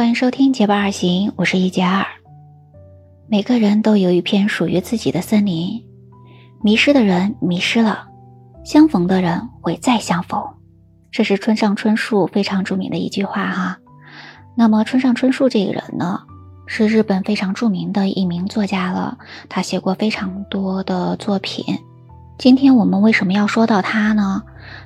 [0.00, 2.06] 欢迎收听《结伴而行》，我是一加二。
[3.28, 5.84] 每个人都有一片属于自己的森林，
[6.62, 8.08] 迷失的人迷失了，
[8.64, 10.42] 相逢的人会再相逢。
[11.10, 13.76] 这是村上春树非常著名的一句话哈。
[14.56, 16.20] 那么村上春树这个人呢，
[16.64, 19.18] 是日本非常著名的一名作家了，
[19.50, 21.78] 他写过非常多的作品。
[22.38, 24.42] 今天我们为什么要说到他呢？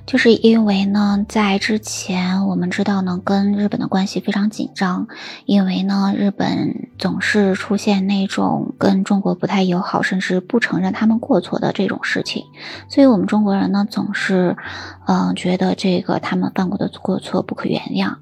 [0.07, 5.07] 就是因为呢，在之前我们知道呢，跟日本的关系非常紧张，
[5.47, 12.45] 因为呢，日本总是出现那种跟中国不太友好，甚至不承认他们过错的这种事情，
[12.89, 14.57] 所以我们中国人呢，总是，
[15.07, 18.15] 嗯，觉得这个他们犯过的过错不可原谅。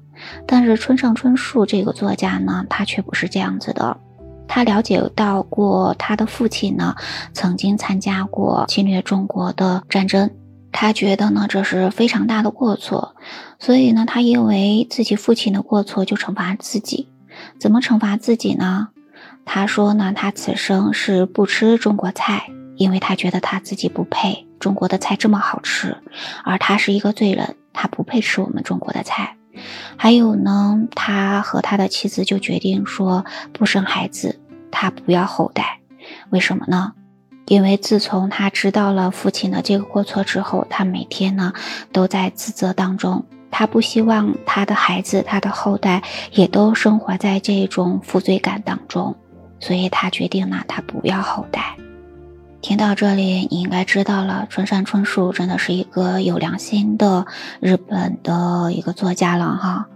[0.47, 3.97] 但是村上春树这个作家呢，他却不是这样子的。
[4.47, 6.95] 他了解到过他的父亲呢，
[7.33, 10.29] 曾经参加过侵略中国的战争，
[10.73, 13.15] 他觉得呢这是非常大的过错，
[13.59, 17.07] 所以呢他因为自己父亲的过错就惩罚自己，
[17.59, 18.89] 怎么惩罚自己呢？
[19.45, 25.95] 他说呢他此生是不吃中国菜，因为他觉得他自己不配，中国的菜这么好吃，
[26.43, 29.37] 而他是一个罪人，他不配吃我们中国的菜。
[29.95, 34.39] 还有呢，他和他的妻子就决定说不生孩子。
[34.71, 35.79] 他不要后代，
[36.31, 36.93] 为什么呢？
[37.45, 41.53] 因为自从他知道了父亲的这个过错之后，他每天呢
[41.91, 43.25] 都在自责当中。
[43.51, 49.15] 他不希望他的孩子、他的后代也都生活在这种负罪感当中，
[49.59, 51.75] 所以他决定呢，他不要后代。
[52.61, 57.27] 听到这里，你应该知道了，春山春树真的是一个有良心的
[57.59, 59.87] 日本的一个作家了哈。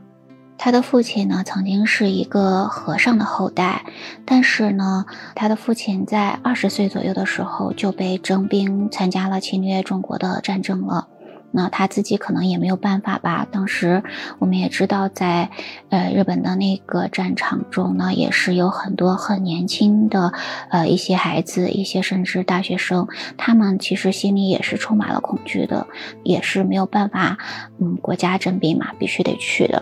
[0.58, 3.86] 他的父亲呢，曾经是一个和尚的后代，
[4.25, 5.05] 但是呢，
[5.36, 11.08] 他的父亲在二十岁左右的时候就被征兵参加了侵略中国的战争了。
[11.50, 13.47] 那他自己可能也没有办法吧。
[13.50, 14.03] 当时
[14.38, 15.50] 我们也知道，在
[15.89, 20.33] 呃日本的那个战场中呢，也是有很多很年轻的
[20.69, 23.07] 呃一些孩子，一些甚至大学生，
[23.38, 25.88] 他们其实心里也是充满了恐惧的，
[26.23, 27.38] 也是没有办法，
[27.79, 29.81] 嗯，国家征兵嘛，必须得去的。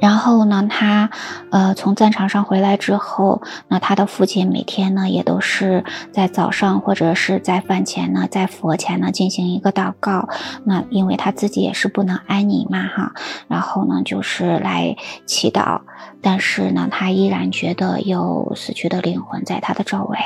[0.00, 1.10] 然后呢，他，
[1.50, 10.28] 呃，从战场上回来之后，那他的父亲每天呢，也都是在早上或者是在饭前呢，在佛前呢进行一个祷告。
[10.64, 13.12] 那因为他自己也是不能安宁嘛，哈，
[13.48, 15.80] 然后呢，就是来祈祷。
[16.20, 20.18] 但是呢，他依然觉得有死去的灵魂在他的周围。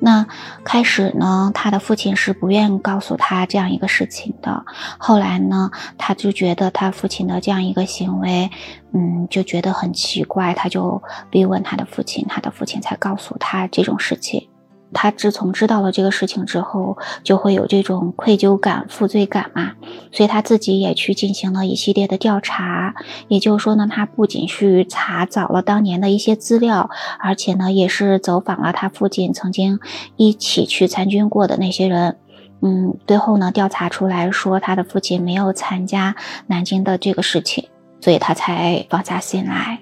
[0.00, 0.26] 那
[0.64, 4.64] 开始呢，他的父亲是不愿告诉他这样一个事情的。
[4.98, 8.50] 后来呢，他就觉得他父亲的这样一个行为，
[8.92, 14.48] 嗯，就觉得很奇怪，他就逼问他的父亲，他的父亲才告诉他这种事情。
[14.92, 19.72] 他自从知道了这个事情之后，就会有这种愧疚感、负罪感嘛，
[20.12, 22.94] 所以他自己也去进行了一系列的调查。
[23.28, 26.88] 也就是说呢，他不仅去查找了当年的一些资料，
[27.20, 29.78] 而且呢，也是走访了他父亲曾经
[30.16, 32.16] 一起去参军过的那些人。
[32.60, 36.16] 嗯，最后呢，调查出来说他的父亲没有参加
[36.48, 37.68] 南京的这个事情，
[38.00, 39.78] 所以他才放下心来。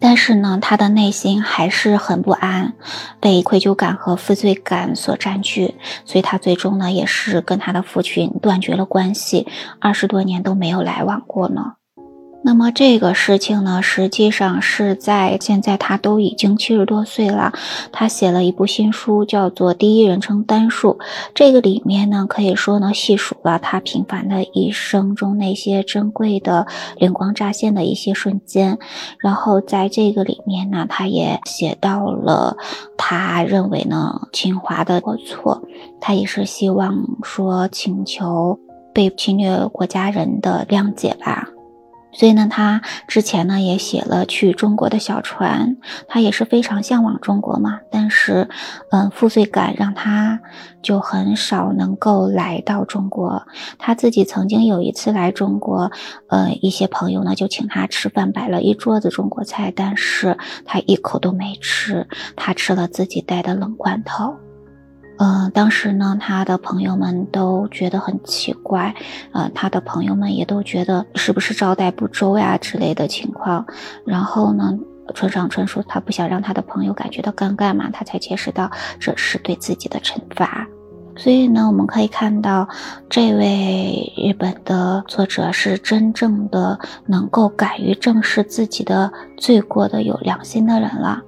[0.00, 2.72] 但是呢，他的内心还是很不安，
[3.20, 5.74] 被愧疚感和负罪感所占据，
[6.06, 9.46] 所以他最终呢，也是跟他的父亲断绝了关系，
[9.78, 11.74] 二十多年都没有来往过呢。
[12.42, 17.52] 那么这个事情呢，实际上是在现在他都已经七十多岁了，
[17.92, 20.92] 他写了一部新书，叫做《第一人称单数》。
[21.34, 28.78] 这个里面呢，可以说呢，细数了他平凡的一生中那些珍贵的、灵光乍现的一些瞬间。
[29.18, 32.56] 然后在这个里面呢，他也写到了
[32.96, 35.62] 他认为呢，清华的过错，
[36.00, 38.58] 他也是希望说请求
[38.94, 41.46] 被侵略国家人的谅解吧。
[42.12, 45.76] 所以呢，他之前呢也写了去中国的小船，
[46.08, 47.80] 他也是非常向往中国嘛。
[47.90, 48.48] 但是，
[48.90, 50.40] 嗯，负罪感让他
[50.82, 53.46] 就很少能够来到中国。
[53.78, 55.90] 他自己曾经有一次来中国，
[56.28, 64.34] 呃，一些朋友呢就请他吃饭，摆了一桌子中国菜，但是他一口都没吃，他吃了自己带的冷罐头。
[65.22, 68.94] 嗯，当时呢，他的朋友们都觉得很奇怪，
[69.32, 73.66] 呃，他的朋友们也都觉得是不是招待不周呀之类的情况。
[74.06, 74.72] 然后呢，
[75.14, 80.66] 村上春树他不想让他的朋友感觉到尴尬嘛，他才解释到这是对自己的惩罚。
[81.16, 82.66] 所以呢，我们可以看到，
[83.10, 91.20] 这位日本的作者是真正的能够敢于正视自己的罪过的有良心的人了。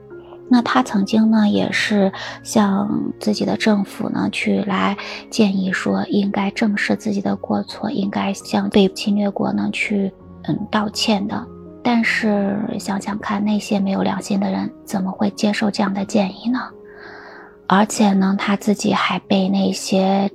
[0.52, 2.12] 那他曾经呢，也是
[2.42, 2.86] 向
[3.18, 4.94] 自己的政府呢去来
[5.30, 10.12] 建议说，应该正视自己的过错，应该向被侵略国呢去
[10.42, 11.42] 嗯道歉的。
[11.82, 16.60] 但是想想看，那些没有良心的人怎么会接受这样的建议呢？
[17.66, 20.30] 而且呢，他自己还被那些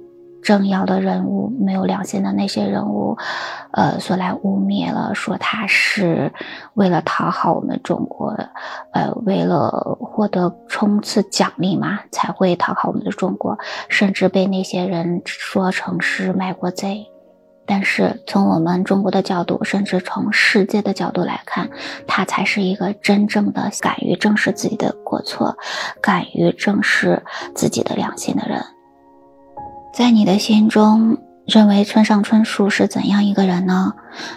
[0.48, 3.18] 政要的人物、没有良心的那些人物，
[3.72, 6.32] 呃，所来污蔑了，说他是
[6.74, 8.34] 为了讨好我们中国，
[8.94, 13.58] 呃，为了获得冲刺奖励嘛，才会讨好我们的中国，
[13.90, 17.08] 甚至被那些人说成是卖国贼。
[17.66, 21.70] 但是从我们中国的角度，甚至从世界的角度来看，
[22.08, 25.58] 他才是一个真正的敢于正视自己的过错、
[26.02, 27.22] 敢于正视
[27.54, 28.64] 自己的良心的人。
[29.98, 31.18] 在你的心中，
[31.48, 33.96] 认为村上春树是怎样一个人呢？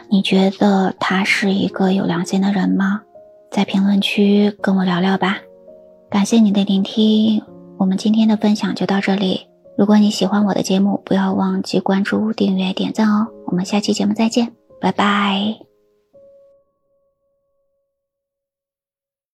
[0.09, 3.03] 你觉得他是一个有良心的人吗？
[3.51, 5.37] 在评论区跟我聊聊吧。
[6.09, 7.43] 感谢你的聆听，
[7.77, 9.49] 我们今天的分享就到这里。
[9.77, 13.27] 如果你喜欢我的节目，不要忘记关注、订阅、点赞哦！
[13.45, 15.69] 我们下期节目再见，拜拜。